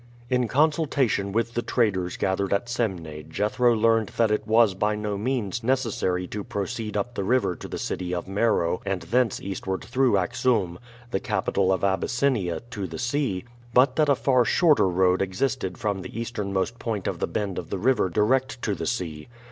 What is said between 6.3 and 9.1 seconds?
proceed up the river to the city of Meroe[C] and